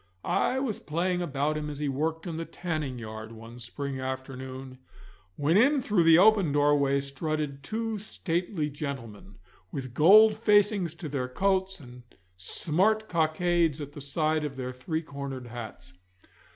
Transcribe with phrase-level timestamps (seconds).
[0.25, 4.79] I was playing about him as he worked in the tanning yard one spring afternoon,
[5.35, 9.35] when in through the open doorway strutted two stately gentlemen,
[9.71, 12.01] with gold facings to their coats and
[12.35, 15.93] smart cockades at the side of their three cornered hats.